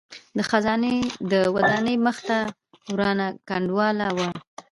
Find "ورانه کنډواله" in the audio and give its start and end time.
2.93-4.07